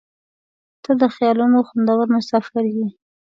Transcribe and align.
•ته 0.83 0.91
د 1.01 1.03
خیالونو 1.15 1.57
خوندور 1.67 2.07
مسافر 2.15 2.63
یې. 2.75 2.87